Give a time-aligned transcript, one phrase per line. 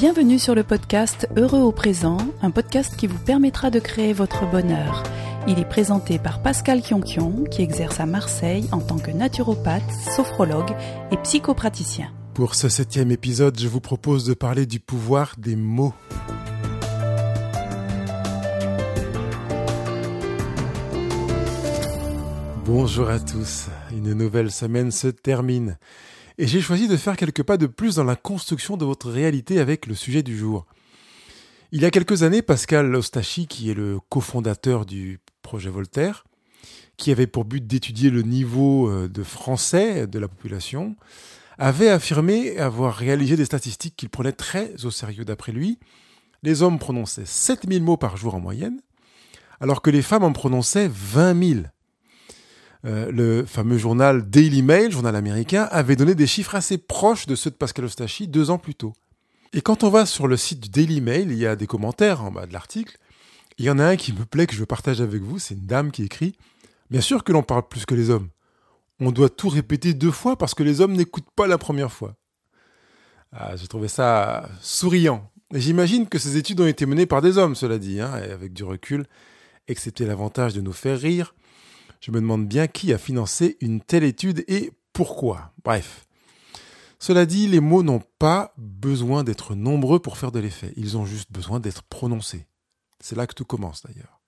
[0.00, 4.50] Bienvenue sur le podcast Heureux au présent, un podcast qui vous permettra de créer votre
[4.50, 5.02] bonheur.
[5.46, 10.74] Il est présenté par Pascal Kionkion, qui exerce à Marseille en tant que naturopathe, sophrologue
[11.12, 12.10] et psychopraticien.
[12.32, 15.92] Pour ce septième épisode, je vous propose de parler du pouvoir des mots.
[22.64, 25.76] Bonjour à tous, une nouvelle semaine se termine
[26.38, 29.60] et j'ai choisi de faire quelques pas de plus dans la construction de votre réalité
[29.60, 30.66] avec le sujet du jour.
[31.72, 36.24] Il y a quelques années, Pascal Ostachi, qui est le cofondateur du projet Voltaire,
[36.96, 40.96] qui avait pour but d'étudier le niveau euh, de français de la population,
[41.58, 45.24] avait affirmé avoir réalisé des statistiques qu'il prenait très au sérieux.
[45.24, 45.78] D'après lui,
[46.42, 48.80] les hommes prononçaient 7000 mots par jour en moyenne,
[49.60, 51.60] alors que les femmes en prononçaient 20 000.
[52.86, 57.34] Euh, le fameux journal Daily Mail, journal américain, avait donné des chiffres assez proches de
[57.34, 58.94] ceux de Pascal Ostachi deux ans plus tôt.
[59.52, 62.24] Et quand on va sur le site du Daily Mail, il y a des commentaires
[62.24, 62.96] en bas de l'article.
[63.58, 65.66] Il y en a un qui me plaît, que je partage avec vous, c'est une
[65.66, 66.34] dame qui écrit
[66.90, 68.28] Bien sûr que l'on parle plus que les hommes.
[69.00, 72.14] On doit tout répéter deux fois parce que les hommes n'écoutent pas la première fois.
[73.32, 75.30] Ah, J'ai trouvé ça souriant.
[75.52, 78.64] J'imagine que ces études ont été menées par des hommes, cela dit, hein, avec du
[78.64, 79.04] recul,
[79.68, 81.34] excepté l'avantage de nous faire rire,
[82.00, 85.52] je me demande bien qui a financé une telle étude et pourquoi.
[85.64, 86.06] Bref.
[86.98, 90.72] Cela dit, les mots n'ont pas besoin d'être nombreux pour faire de l'effet.
[90.76, 92.46] Ils ont juste besoin d'être prononcés.
[93.00, 94.20] C'est là que tout commence d'ailleurs.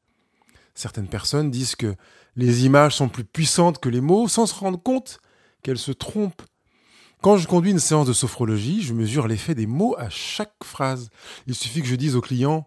[0.75, 1.95] Certaines personnes disent que
[2.35, 5.21] les images sont plus puissantes que les mots sans se rendre compte
[5.63, 6.43] qu'elles se trompent.
[7.21, 11.11] Quand je conduis une séance de sophrologie, je mesure l'effet des mots à chaque phrase.
[11.47, 12.67] Il suffit que je dise au client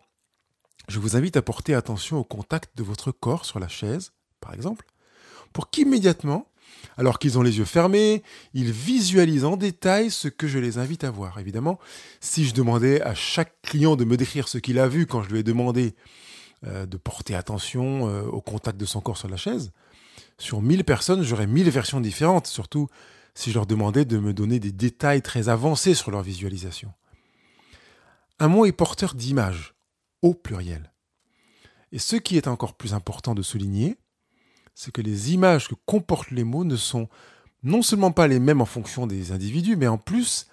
[0.88, 4.53] Je vous invite à porter attention au contact de votre corps sur la chaise, par
[4.53, 4.86] exemple,
[5.56, 6.52] pour qu'immédiatement,
[6.98, 11.06] alors qu'ils ont les yeux fermés, ils visualisent en détail ce que je les invite
[11.06, 11.39] à voir.
[11.39, 11.80] Évidemment,
[12.20, 15.30] si je demandais à chaque client de me décrire ce qu'il a vu quand je
[15.30, 15.95] lui ai demandé
[16.67, 19.71] euh, de porter attention euh, au contact de son corps sur la chaise,
[20.38, 22.89] sur 1000 personnes, j'aurais 1000 versions différentes, surtout
[23.33, 26.92] si je leur demandais de me donner des détails très avancés sur leur visualisation.
[28.39, 29.73] Un mot est porteur d'images,
[30.21, 30.92] au pluriel.
[31.94, 33.95] Et ce qui est encore plus important de souligner,
[34.75, 37.08] c'est que les images que comportent les mots ne sont
[37.63, 40.47] non seulement pas les mêmes en fonction des individus, mais en plus,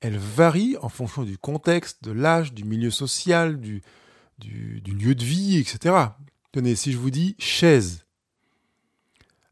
[0.00, 3.82] elles varient en fonction du contexte, de l'âge, du milieu social, du,
[4.44, 5.94] lieu de vie, etc.
[6.52, 8.04] Tenez, si je vous dis chaise,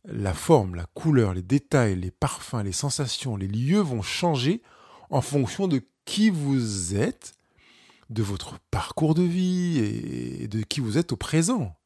[0.04, 4.62] la forme, la couleur, les détails, les parfums, les sensations, les lieux vont changer
[5.10, 7.34] en fonction de qui vous êtes,
[8.10, 11.76] de votre parcours de vie et de qui vous êtes au présent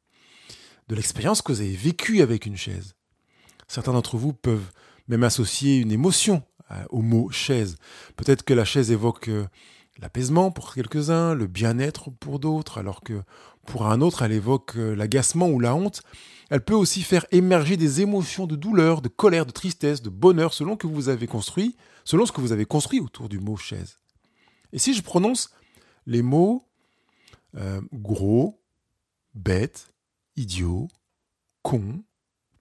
[0.95, 2.95] l'expérience que vous avez vécue avec une chaise.
[3.69, 4.71] Certains d'entre vous peuvent
[5.09, 7.77] même associer une émotion euh, au mot chaise.
[8.17, 9.47] Peut-être que la chaise évoque euh,
[9.99, 13.23] l'apaisement pour quelques-uns, le bien-être pour d'autres, alors que
[13.67, 16.03] pour un autre, elle évoque euh, l'agacement ou la honte.
[16.51, 20.53] Elle peut aussi faire émerger des émotions de douleur, de colère, de tristesse, de bonheur,
[20.53, 23.99] selon que vous avez construit, selon ce que vous avez construit autour du mot chaise.
[24.73, 25.51] Et si je prononce
[26.07, 26.67] les mots
[27.93, 28.63] gros,
[29.35, 29.92] bête,
[30.37, 30.89] idiot,
[31.63, 32.03] con,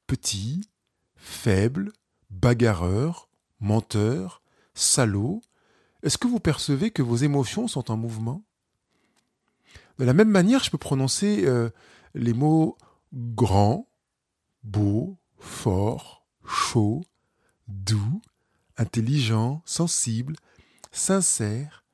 [0.08, 0.70] petit,
[1.16, 1.92] faible,
[2.30, 4.42] bagarreur, menteur,
[4.74, 5.42] salaud,
[6.04, 8.44] est-ce que vous percevez que vos émotions sont en mouvement?
[10.00, 11.70] De la même manière, je peux prononcer euh,
[12.16, 12.78] les mots
[13.14, 13.88] grand,
[14.64, 17.04] beau, fort, chaud,
[17.68, 18.22] doux,
[18.78, 20.36] intelligent, sensible,
[20.92, 21.86] sincère,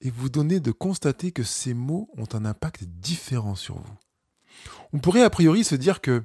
[0.00, 3.98] et vous donner de constater que ces mots ont un impact différent sur vous.
[4.92, 6.24] On pourrait a priori se dire que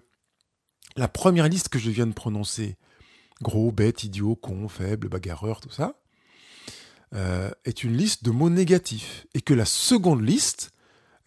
[0.95, 2.77] la première liste que je viens de prononcer,
[3.41, 5.99] gros, bête, idiot, con, faible, bagarreur, tout ça,
[7.13, 9.27] euh, est une liste de mots négatifs.
[9.33, 10.71] Et que la seconde liste,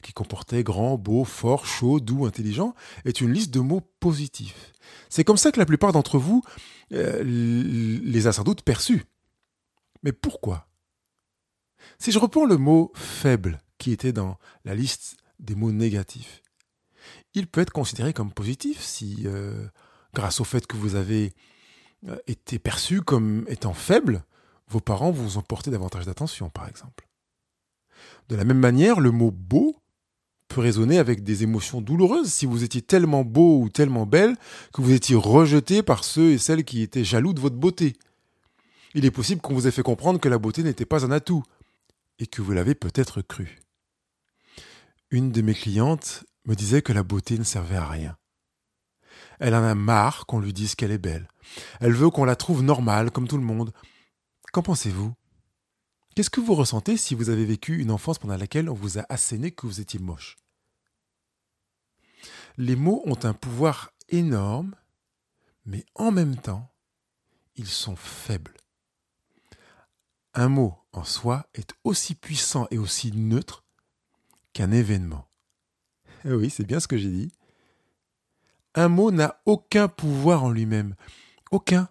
[0.03, 2.75] qui comportait grand, beau, fort, chaud, doux, intelligent,
[3.05, 4.73] est une liste de mots positifs.
[5.09, 6.43] C'est comme ça que la plupart d'entre vous
[6.93, 9.05] euh, les a sans doute perçus.
[10.03, 10.69] Mais pourquoi?
[11.99, 16.43] Si je reprends le mot faible qui était dans la liste des mots négatifs,
[17.35, 19.67] il peut être considéré comme positif si, euh,
[20.15, 21.33] grâce au fait que vous avez
[22.09, 24.25] euh, été perçu comme étant faible,
[24.69, 27.09] vos parents vous ont porté davantage d'attention, par exemple.
[28.29, 29.77] De la même manière, le mot beau
[30.49, 34.37] peut résonner avec des émotions douloureuses si vous étiez tellement beau ou tellement belle
[34.73, 37.97] que vous étiez rejeté par ceux et celles qui étaient jaloux de votre beauté.
[38.95, 41.43] Il est possible qu'on vous ait fait comprendre que la beauté n'était pas un atout,
[42.19, 43.61] et que vous l'avez peut-être cru.
[45.11, 48.17] Une de mes clientes me disait que la beauté ne servait à rien.
[49.39, 51.29] Elle en a marre qu'on lui dise qu'elle est belle.
[51.81, 53.73] Elle veut qu'on la trouve normale, comme tout le monde.
[54.53, 55.15] Qu'en pensez-vous?
[56.15, 59.05] Qu'est-ce que vous ressentez si vous avez vécu une enfance pendant laquelle on vous a
[59.11, 60.37] asséné que vous étiez moche?
[62.57, 64.75] Les mots ont un pouvoir énorme,
[65.67, 66.73] mais en même temps,
[67.57, 68.57] ils sont faibles.
[70.33, 73.65] Un mot en soi est aussi puissant et aussi neutre
[74.55, 75.28] qu'un événement.
[76.25, 77.33] Eh oui, c'est bien ce que j'ai dit.
[78.75, 80.95] Un mot n'a aucun pouvoir en lui-même.
[81.51, 81.89] Aucun.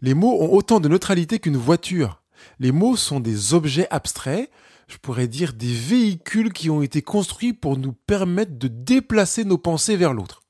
[0.00, 2.22] Les mots ont autant de neutralité qu'une voiture.
[2.58, 4.50] Les mots sont des objets abstraits,
[4.88, 9.58] je pourrais dire des véhicules qui ont été construits pour nous permettre de déplacer nos
[9.58, 10.42] pensées vers l'autre.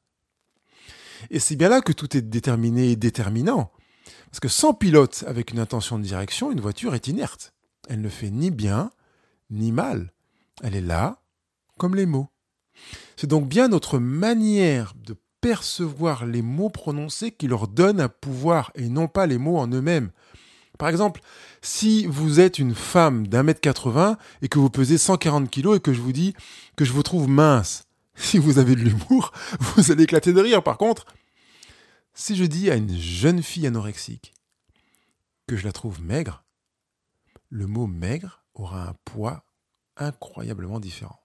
[1.30, 3.72] Et c'est bien là que tout est déterminé et déterminant.
[4.30, 7.52] Parce que sans pilote avec une intention de direction, une voiture est inerte.
[7.88, 8.90] Elle ne fait ni bien
[9.50, 10.12] ni mal.
[10.62, 11.22] Elle est là,
[11.78, 12.28] comme les mots.
[13.16, 18.70] C'est donc bien notre manière de percevoir les mots prononcés qui leur donne un pouvoir
[18.74, 20.10] et non pas les mots en eux-mêmes.
[20.78, 21.20] Par exemple,
[21.60, 25.80] si vous êtes une femme d'un mètre 80 et que vous pesez 140 kilos et
[25.80, 26.34] que je vous dis
[26.76, 30.62] que je vous trouve mince, si vous avez de l'humour, vous allez éclater de rire.
[30.62, 31.06] Par contre,
[32.14, 34.34] si je dis à une jeune fille anorexique
[35.46, 36.44] que je la trouve maigre,
[37.48, 39.44] le mot maigre aura un poids
[39.96, 41.20] incroyablement différent.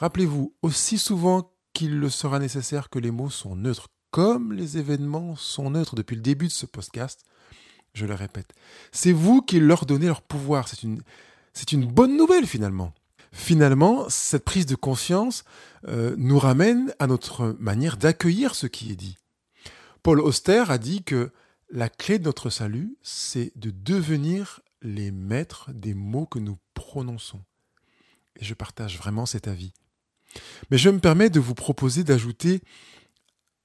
[0.00, 5.36] Rappelez-vous, aussi souvent qu'il le sera nécessaire que les mots sont neutres, comme les événements
[5.36, 7.20] sont neutres depuis le début de ce podcast,
[7.92, 8.54] je le répète.
[8.92, 10.68] C'est vous qui leur donnez leur pouvoir.
[10.68, 11.02] C'est une,
[11.52, 12.94] c'est une bonne nouvelle finalement.
[13.30, 15.44] Finalement, cette prise de conscience
[15.86, 19.18] euh, nous ramène à notre manière d'accueillir ce qui est dit.
[20.02, 21.30] Paul Auster a dit que
[21.70, 27.42] la clé de notre salut, c'est de devenir les maîtres des mots que nous prononçons.
[28.36, 29.74] Et je partage vraiment cet avis.
[30.70, 32.60] Mais je me permets de vous proposer d'ajouter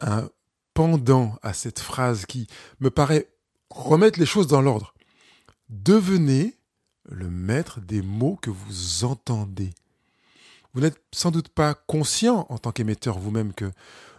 [0.02, 0.30] un
[0.74, 2.48] pendant à cette phrase qui
[2.80, 3.30] me paraît
[3.70, 4.94] remettre les choses dans l'ordre.
[5.70, 6.58] Devenez
[7.10, 9.72] le maître des mots que vous entendez.
[10.74, 13.72] Vous n'êtes sans doute pas conscient en tant qu'émetteur vous-même que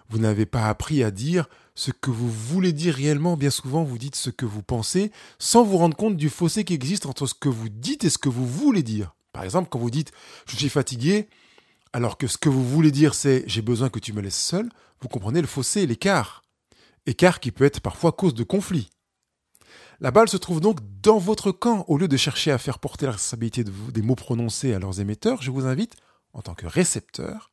[0.08, 3.36] vous n'avez pas appris à dire ce que vous voulez dire réellement.
[3.36, 6.74] Bien souvent, vous dites ce que vous pensez sans vous rendre compte du fossé qui
[6.74, 9.14] existe entre ce que vous dites et ce que vous voulez dire.
[9.32, 10.12] Par exemple, quand vous dites
[10.46, 11.28] je suis fatigué,
[11.96, 14.68] alors que ce que vous voulez dire c'est j'ai besoin que tu me laisses seul,
[15.00, 16.44] vous comprenez le fossé, l'écart.
[17.06, 18.90] Écart qui peut être parfois cause de conflit.
[20.00, 21.86] La balle se trouve donc dans votre camp.
[21.88, 25.40] Au lieu de chercher à faire porter la responsabilité des mots prononcés à leurs émetteurs,
[25.40, 25.96] je vous invite,
[26.34, 27.50] en tant que récepteur,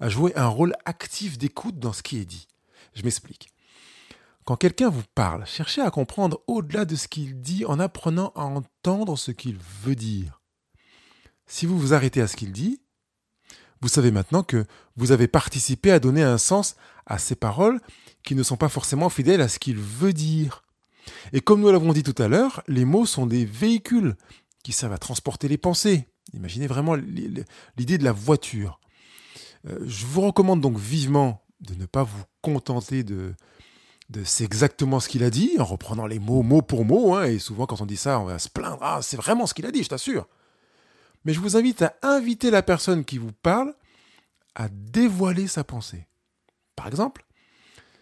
[0.00, 2.48] à jouer un rôle actif d'écoute dans ce qui est dit.
[2.94, 3.48] Je m'explique.
[4.44, 8.42] Quand quelqu'un vous parle, cherchez à comprendre au-delà de ce qu'il dit en apprenant à
[8.42, 10.40] entendre ce qu'il veut dire.
[11.46, 12.80] Si vous vous arrêtez à ce qu'il dit,
[13.80, 14.64] vous savez maintenant que
[14.96, 16.76] vous avez participé à donner un sens
[17.06, 17.80] à ces paroles
[18.22, 20.62] qui ne sont pas forcément fidèles à ce qu'il veut dire.
[21.32, 24.16] Et comme nous l'avons dit tout à l'heure, les mots sont des véhicules
[24.62, 26.08] qui servent à transporter les pensées.
[26.34, 28.80] Imaginez vraiment l'idée de la voiture.
[29.66, 33.34] Euh, je vous recommande donc vivement de ne pas vous contenter de,
[34.24, 37.38] c'est exactement ce qu'il a dit, en reprenant les mots mot pour mot, hein, et
[37.38, 39.70] souvent quand on dit ça, on va se plaindre, ah, c'est vraiment ce qu'il a
[39.70, 40.26] dit, je t'assure.
[41.24, 43.74] Mais je vous invite à inviter la personne qui vous parle
[44.54, 46.06] à dévoiler sa pensée.
[46.76, 47.24] Par exemple,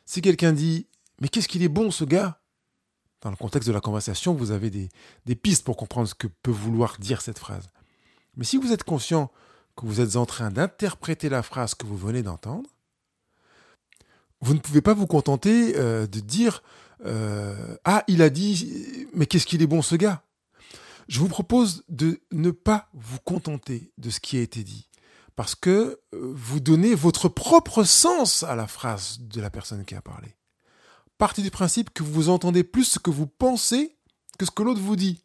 [0.04, 0.86] si quelqu'un dit
[1.20, 2.40] Mais qu'est-ce qu'il est bon ce gars?
[3.22, 6.50] Dans le contexte de la conversation, vous avez des, pistes pour comprendre ce que peut
[6.50, 7.70] vouloir dire cette phrase.
[8.36, 9.32] Mais si vous êtes conscient
[9.74, 12.68] que vous êtes en train d'interpréter la phrase que vous venez d'entendre,
[14.42, 16.62] vous ne pouvez pas vous contenter euh, de dire
[17.04, 20.22] euh, Ah, il a dit, mais qu'est-ce qu'il est bon ce gars?
[21.08, 24.88] Je vous propose de ne pas vous contenter de ce qui a été dit,
[25.36, 29.94] parce que euh, vous donnez votre propre sens à la phrase de la personne qui
[29.94, 30.36] a parlé
[31.18, 33.96] partez du principe que vous entendez plus ce que vous pensez
[34.38, 35.24] que ce que l'autre vous dit.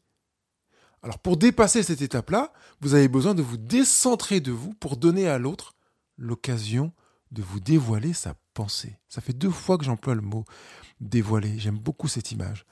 [1.03, 5.27] Alors pour dépasser cette étape-là, vous avez besoin de vous décentrer de vous pour donner
[5.27, 5.75] à l'autre
[6.17, 6.93] l'occasion
[7.31, 8.97] de vous dévoiler sa pensée.
[9.07, 10.45] Ça fait deux fois que j'emploie le mot
[10.99, 11.57] dévoiler.
[11.57, 12.65] J'aime beaucoup cette image.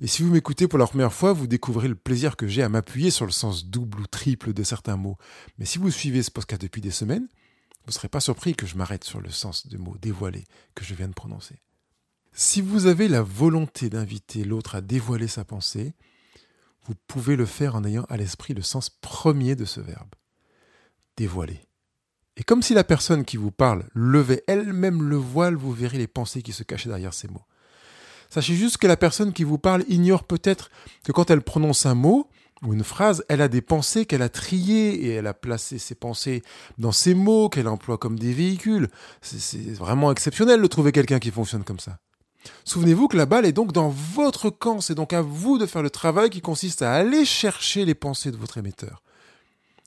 [0.00, 2.68] Et si vous m'écoutez pour la première fois, vous découvrez le plaisir que j'ai à
[2.68, 5.18] m'appuyer sur le sens double ou triple de certains mots.
[5.58, 7.28] Mais si vous suivez ce podcast depuis des semaines,
[7.84, 10.44] vous ne serez pas surpris que je m'arrête sur le sens du mot dévoiler
[10.74, 11.60] que je viens de prononcer.
[12.32, 15.94] Si vous avez la volonté d'inviter l'autre à dévoiler sa pensée,
[16.84, 20.14] vous pouvez le faire en ayant à l'esprit le sens premier de ce verbe.
[21.16, 21.60] Dévoiler.
[22.36, 26.06] Et comme si la personne qui vous parle levait elle-même le voile, vous verrez les
[26.06, 27.44] pensées qui se cachaient derrière ces mots.
[28.28, 30.70] Sachez juste que la personne qui vous parle ignore peut-être
[31.04, 32.28] que quand elle prononce un mot
[32.62, 35.94] ou une phrase, elle a des pensées qu'elle a triées et elle a placé ses
[35.94, 36.42] pensées
[36.78, 38.88] dans ces mots qu'elle emploie comme des véhicules.
[39.20, 41.98] C'est vraiment exceptionnel de trouver quelqu'un qui fonctionne comme ça.
[42.64, 45.82] Souvenez-vous que la balle est donc dans votre camp, c'est donc à vous de faire
[45.82, 49.02] le travail qui consiste à aller chercher les pensées de votre émetteur.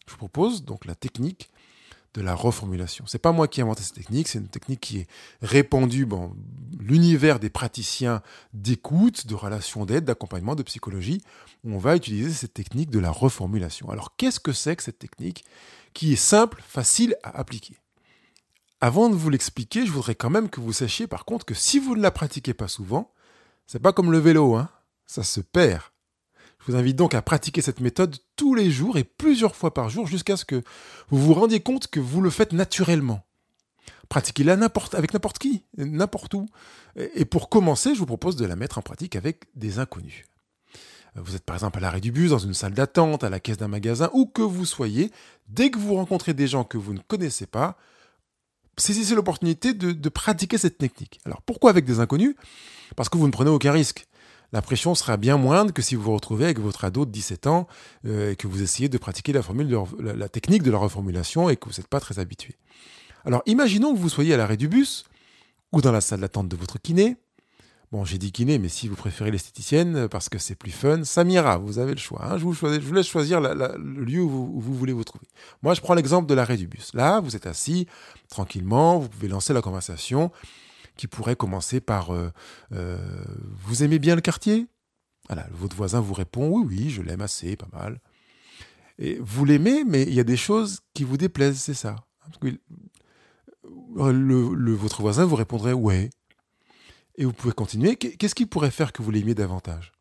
[0.06, 1.50] Je vous propose donc la technique
[2.14, 3.06] de la reformulation.
[3.08, 5.08] C'est pas moi qui ai inventé cette technique, c'est une technique qui est
[5.42, 6.34] répandue dans
[6.80, 8.22] l'univers des praticiens
[8.54, 11.22] d'écoute, de relations d'aide, d'accompagnement, de psychologie,
[11.64, 13.90] on va utiliser cette technique de la reformulation.
[13.90, 15.46] Alors qu'est-ce que c'est que cette technique
[15.94, 17.78] qui est simple, facile à appliquer?
[18.82, 21.80] Avant de vous l'expliquer, je voudrais quand même que vous sachiez par contre que si
[21.80, 23.12] vous ne la pratiquez pas souvent,
[23.68, 24.70] c'est pas comme le vélo, hein,
[25.06, 25.82] ça se perd.
[26.70, 30.06] Vous invite donc à pratiquer cette méthode tous les jours et plusieurs fois par jour
[30.06, 30.62] jusqu'à ce que
[31.10, 33.26] vous vous rendiez compte que vous le faites naturellement.
[34.08, 34.54] Pratiquez-la
[34.94, 36.46] avec n'importe qui, n'importe où.
[37.16, 40.26] Et pour commencer, je vous propose de la mettre en pratique avec des inconnus.
[41.16, 43.58] Vous êtes par exemple à l'arrêt du bus, dans une salle d'attente, à la caisse
[43.58, 45.10] d'un magasin, où que vous soyez,
[45.48, 47.80] dès que vous rencontrez des gens que vous ne connaissez pas,
[48.78, 51.20] saisissez l'opportunité de pratiquer cette technique.
[51.26, 52.36] Alors pourquoi avec des inconnus?
[52.96, 54.06] Parce que vous ne prenez aucun risque
[54.52, 57.48] la pression sera bien moindre que si vous vous retrouvez avec votre ado de 17
[57.48, 57.68] ans
[58.06, 61.76] euh, et que vous essayez de pratiquer la, technique de la reformulation et que vous
[61.78, 62.56] n'êtes pas très habitué.
[63.26, 65.04] Alors imaginons que vous soyez à l'arrêt du bus
[65.72, 67.18] ou dans la salle d'attente de votre kiné.
[67.92, 71.04] Bon, j'ai dit kiné, mais si vous préférez l'esthéticienne euh, parce que c'est plus fun,
[71.04, 72.24] ça m'ira, vous avez le choix.
[72.24, 72.38] Hein.
[72.38, 75.26] Je, vous laisse choisir le lieu où vous, voulez vous trouver.
[75.64, 76.94] Moi, je prends l'exemple de l'arrêt du bus.
[76.94, 77.88] Là, vous êtes assis
[78.30, 80.32] tranquillement, vous pouvez lancer la conversation
[81.00, 82.30] qui pourrait commencer par euh,
[82.74, 82.98] euh,
[83.54, 84.68] Vous aimez bien le quartier?
[85.30, 88.02] Voilà, Votre voisin vous répond Oui, oui, je l'aime assez, pas mal.
[88.98, 91.96] Et vous l'aimez, mais il y a des choses qui vous déplaisent, c'est ça?
[93.96, 96.10] Le, votre voisin vous répondrait Ouais.
[97.16, 97.96] Et vous pouvez continuer.
[97.96, 99.94] Qu'est-ce qui pourrait faire que vous l'aimiez davantage?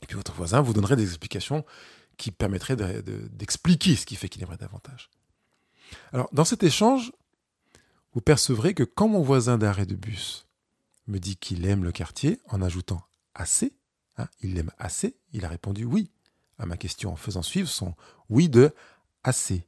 [0.00, 1.64] Et puis votre voisin vous donnerait des explications
[2.18, 5.10] qui permettraient d'expliquer ce qui fait qu'il aimerait davantage.
[6.12, 7.10] Alors, dans cet échange,
[8.14, 10.46] vous percevrez que quand mon voisin d'arrêt de bus
[11.06, 13.02] me dit qu'il aime le quartier en ajoutant
[13.34, 13.72] assez,
[14.16, 16.10] hein, il l'aime assez, il a répondu oui
[16.58, 17.94] à ma question en faisant suivre son
[18.28, 18.74] oui de
[19.24, 19.66] assez.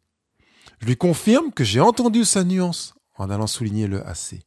[0.80, 4.42] Je lui confirme que j'ai entendu sa nuance en allant souligner le assez.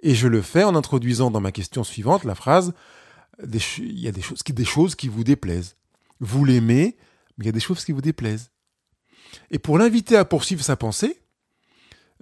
[0.00, 2.72] Et je le fais en introduisant dans ma question suivante la phrase
[3.78, 5.76] il y a des choses, des choses qui vous déplaisent.
[6.20, 6.96] Vous l'aimez,
[7.36, 8.50] mais il y a des choses qui vous déplaisent.
[9.50, 11.19] Et pour l'inviter à poursuivre sa pensée,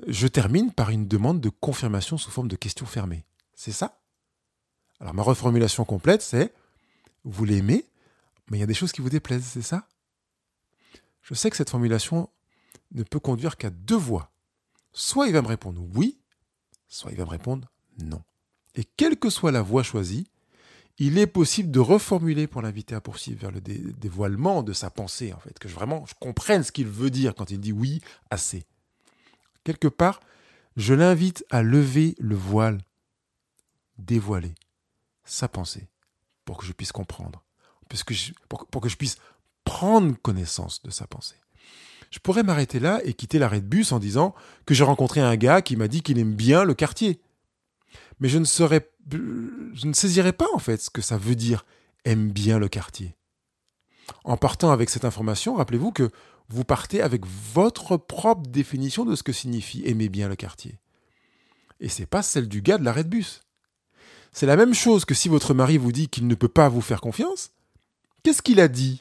[0.06, 3.24] je termine par une demande de confirmation sous forme de question fermée.
[3.54, 4.00] C'est ça?
[5.00, 6.52] Alors ma reformulation complète, c'est
[7.24, 7.84] vous l'aimez,
[8.50, 9.86] mais il y a des choses qui vous déplaisent, c'est ça?
[11.22, 12.30] Je sais que cette formulation
[12.92, 14.30] ne peut conduire qu'à deux voies.
[14.92, 16.18] Soit il va me répondre oui,
[16.88, 18.22] soit il va me répondre non.
[18.74, 20.28] Et quelle que soit la voie choisie,
[20.98, 25.32] il est possible de reformuler pour l'inviter à poursuivre vers le dévoilement de sa pensée,
[25.32, 28.00] en fait, que je, vraiment je comprenne ce qu'il veut dire quand il dit oui,
[28.30, 28.64] assez.
[29.68, 30.20] Quelque part,
[30.76, 32.80] je l'invite à lever le voile,
[33.98, 34.54] dévoiler
[35.26, 35.90] sa pensée,
[36.46, 37.44] pour que je puisse comprendre,
[38.70, 39.18] pour, que je puisse
[39.64, 41.36] prendre connaissance de sa pensée.
[42.10, 44.34] Je pourrais m'arrêter là et quitter l'arrêt de bus en disant
[44.64, 47.20] que j'ai rencontré un gars qui m'a dit qu'il aime bien le quartier.
[48.20, 51.66] Mais je ne saurais, je ne saisirais pas en fait ce que ça veut dire
[52.06, 53.18] aime bien le quartier.
[54.24, 56.10] En partant avec cette information, rappelez-vous que
[56.48, 60.78] vous partez avec votre propre définition de ce que signifie aimer bien le quartier.
[61.80, 63.42] Et c'est pas celle du gars de l'arrêt de bus.
[64.32, 66.80] C'est la même chose que si votre mari vous dit qu'il ne peut pas vous
[66.80, 67.50] faire confiance.
[68.22, 69.00] Qu'est-ce qu'il a dit?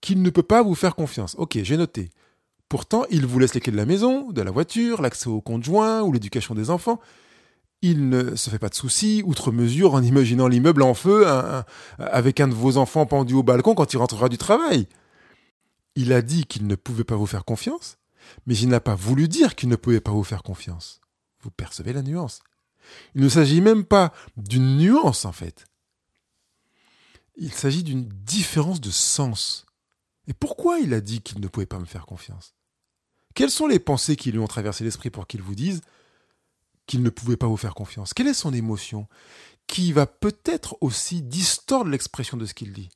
[0.00, 1.34] Qu'il ne peut pas vous faire confiance.
[1.38, 2.10] Ok, j'ai noté.
[2.68, 5.62] Pourtant, il vous laisse les clés de la maison, de la voiture, l'accès au compte
[5.62, 7.00] joint ou l'éducation des enfants.
[7.82, 11.26] Il ne se fait pas de soucis, outre mesure, en imaginant l'immeuble en feu
[11.98, 14.86] avec un de vos enfants pendu au balcon quand il rentrera du travail.
[15.94, 17.98] Il a dit qu'il ne pouvait pas vous faire confiance,
[18.46, 21.00] mais il n'a pas voulu dire qu'il ne pouvait pas vous faire confiance.
[21.40, 22.40] Vous percevez la nuance.
[23.14, 25.66] Il ne s'agit même pas d'une nuance, en fait.
[27.36, 29.66] Il s'agit d'une différence de sens.
[30.28, 32.54] Et pourquoi il a dit qu'il ne pouvait pas me faire confiance?
[33.34, 35.80] Quelles sont les pensées qui lui ont traversé l'esprit pour qu'il vous dise
[36.86, 38.14] qu'il ne pouvait pas vous faire confiance?
[38.14, 39.08] Quelle est son émotion?
[39.66, 42.90] Qui va peut-être aussi distordre l'expression de ce qu'il dit?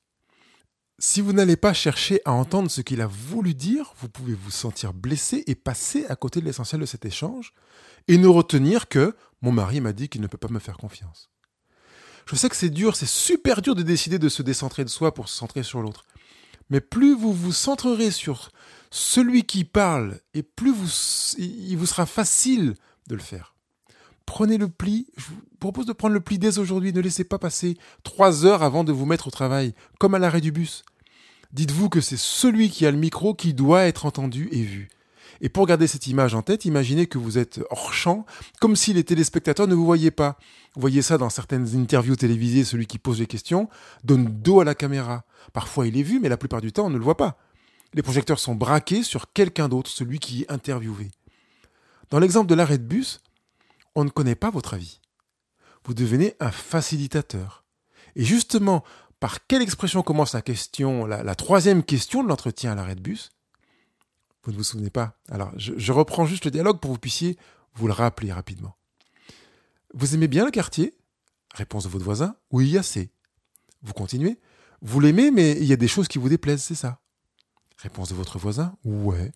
[0.98, 4.50] Si vous n'allez pas chercher à entendre ce qu'il a voulu dire, vous pouvez vous
[4.50, 7.52] sentir blessé et passer à côté de l'essentiel de cet échange
[8.08, 11.30] et ne retenir que mon mari m'a dit qu'il ne peut pas me faire confiance.
[12.24, 15.12] Je sais que c'est dur, c'est super dur de décider de se décentrer de soi
[15.12, 16.04] pour se centrer sur l'autre.
[16.70, 18.50] Mais plus vous vous centrerez sur
[18.90, 22.74] celui qui parle et plus il vous sera facile
[23.08, 23.55] de le faire
[24.26, 25.06] prenez le pli.
[25.16, 26.92] Je vous propose de prendre le pli dès aujourd'hui.
[26.92, 30.40] Ne laissez pas passer trois heures avant de vous mettre au travail, comme à l'arrêt
[30.40, 30.84] du bus.
[31.52, 34.88] Dites-vous que c'est celui qui a le micro qui doit être entendu et vu.
[35.40, 38.24] Et pour garder cette image en tête, imaginez que vous êtes hors champ,
[38.60, 40.38] comme si les téléspectateurs ne vous voyaient pas.
[40.74, 43.68] Vous voyez ça dans certaines interviews télévisées, celui qui pose les questions
[44.04, 45.24] donne dos à la caméra.
[45.52, 47.38] Parfois il est vu, mais la plupart du temps on ne le voit pas.
[47.94, 51.10] Les projecteurs sont braqués sur quelqu'un d'autre, celui qui est interviewé.
[52.10, 53.20] Dans l'exemple de l'arrêt de bus,
[53.96, 55.00] on ne connaît pas votre avis.
[55.84, 57.64] Vous devenez un facilitateur.
[58.14, 58.84] Et justement,
[59.18, 63.30] par quelle expression commence la troisième question de l'entretien à l'arrêt de bus?
[64.44, 65.18] Vous ne vous souvenez pas?
[65.28, 67.36] Alors, je, je reprends juste le dialogue pour que vous puissiez
[67.74, 68.76] vous le rappeler rapidement.
[69.94, 70.94] Vous aimez bien le quartier?
[71.54, 73.10] Réponse de votre voisin Oui, assez.
[73.82, 74.38] Vous continuez
[74.82, 77.00] Vous l'aimez, mais il y a des choses qui vous déplaisent, c'est ça?
[77.78, 79.32] Réponse de votre voisin Ouais.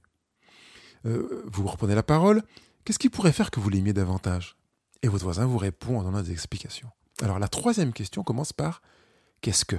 [1.06, 2.42] Euh, vous reprenez la parole.
[2.84, 4.56] Qu'est-ce qui pourrait faire que vous l'aimiez davantage?
[5.02, 6.90] Et votre voisin vous répond en donnant des explications.
[7.22, 8.82] Alors la troisième question commence par
[9.40, 9.76] Qu'est-ce que?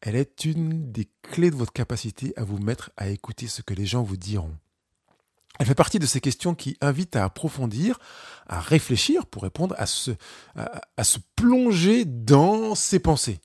[0.00, 3.74] Elle est une des clés de votre capacité à vous mettre à écouter ce que
[3.74, 4.56] les gens vous diront.
[5.58, 7.98] Elle fait partie de ces questions qui invitent à approfondir,
[8.46, 10.10] à réfléchir pour répondre, à se,
[10.54, 13.40] à se plonger dans ses pensées.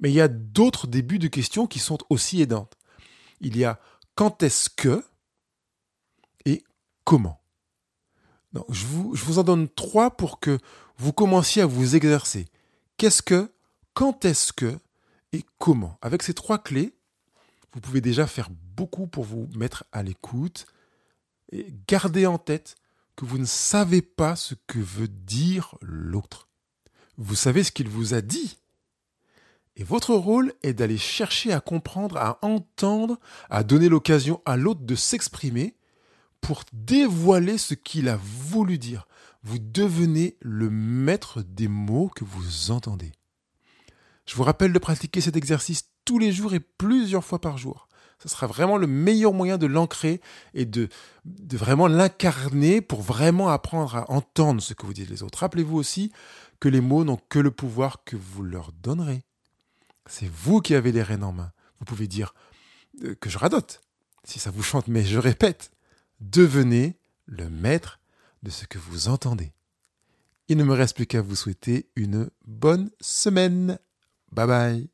[0.00, 2.74] Mais il y a d'autres débuts de questions qui sont aussi aidantes.
[3.40, 3.80] Il y a
[4.14, 5.04] quand est-ce que
[7.06, 7.40] comment?
[8.68, 10.58] je, vous, je vous en donne trois pour que
[10.98, 12.46] vous commenciez à vous exercer.
[12.98, 13.52] Qu'est-ce que,
[13.94, 14.78] quand est-ce que
[15.32, 15.98] et comment?
[16.02, 16.94] Avec ces trois clés,
[17.72, 20.66] vous pouvez déjà faire beaucoup pour vous mettre à l'écoute
[21.52, 22.76] et garder en tête
[23.14, 26.48] que vous ne savez pas ce que veut dire l'autre.
[27.18, 28.58] Vous savez ce qu'il vous a dit,
[29.76, 33.18] et votre rôle est d'aller chercher à comprendre, à entendre,
[33.50, 35.76] à donner l'occasion à l'autre de s'exprimer
[36.40, 39.06] pour dévoiler ce qu'il a voulu dire.
[39.42, 43.12] Vous devenez le maître des mots que vous entendez.
[44.26, 47.88] Je vous rappelle de pratiquer cet exercice tous les jours et plusieurs fois par jour.
[48.18, 50.20] Ce sera vraiment le meilleur moyen de l'ancrer
[50.54, 50.88] et de,
[51.24, 55.40] vraiment l'incarner pour vraiment apprendre à entendre ce que vous dites les autres.
[55.40, 56.12] Rappelez-vous aussi
[56.58, 59.22] que les mots n'ont que le pouvoir que vous leur donnerez.
[60.06, 61.52] C'est vous qui avez les rênes en main.
[61.78, 62.34] Vous pouvez dire
[63.04, 63.82] euh, que je radote,
[64.24, 65.70] si ça vous chante, mais je répète,
[66.20, 68.00] devenez le maître
[68.42, 69.52] de ce que vous entendez.
[70.48, 73.78] Il ne me reste plus qu'à vous souhaiter une bonne semaine.
[74.30, 74.88] Bye bye.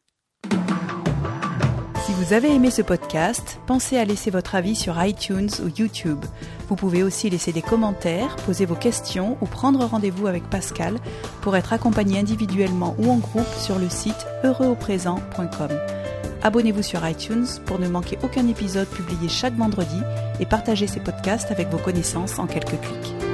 [2.04, 6.24] Si vous avez aimé ce podcast, pensez à laisser votre avis sur iTunes ou YouTube.
[6.68, 10.98] Vous pouvez aussi laisser des commentaires, poser vos questions ou prendre rendez-vous avec Pascal
[11.42, 16.01] pour être accompagné individuellement ou en groupe sur le site heureuxauprésent.com.
[16.44, 20.00] Abonnez-vous sur iTunes pour ne manquer aucun épisode publié chaque vendredi
[20.40, 23.31] et partagez ces podcasts avec vos connaissances en quelques clics.